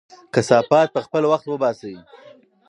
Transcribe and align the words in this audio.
کثافات 0.33 0.87
په 0.95 1.01
خپل 1.05 1.23
وخت 1.31 1.45
وباسئ. 1.47 1.95